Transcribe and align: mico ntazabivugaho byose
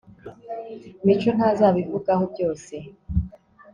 mico 1.05 1.29
ntazabivugaho 1.37 2.21
byose 2.33 2.75